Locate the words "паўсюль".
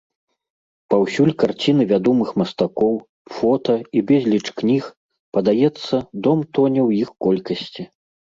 0.93-1.33